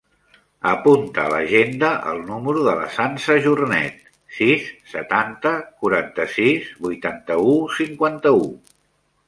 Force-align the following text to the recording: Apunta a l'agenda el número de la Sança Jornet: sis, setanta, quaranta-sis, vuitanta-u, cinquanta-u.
Apunta 0.67 1.25
a 1.27 1.29
l'agenda 1.33 1.89
el 2.13 2.21
número 2.29 2.63
de 2.69 2.73
la 2.79 2.87
Sança 2.95 3.35
Jornet: 3.45 4.01
sis, 4.39 4.65
setanta, 4.95 5.55
quaranta-sis, 5.83 6.75
vuitanta-u, 6.87 7.57
cinquanta-u. 7.81 8.45